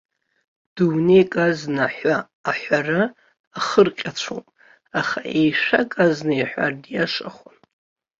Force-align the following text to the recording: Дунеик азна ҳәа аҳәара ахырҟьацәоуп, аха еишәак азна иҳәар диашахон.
Дунеик 0.75 1.31
азна 1.47 1.85
ҳәа 1.95 2.15
аҳәара 2.49 3.01
ахырҟьацәоуп, 3.57 4.45
аха 4.99 5.19
еишәак 5.39 5.91
азна 6.05 6.33
иҳәар 6.41 6.73
диашахон. 6.83 7.57